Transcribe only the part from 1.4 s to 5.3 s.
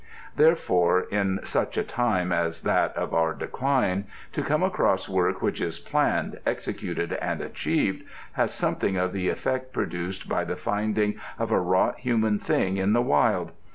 such a time as that of our decline, to come across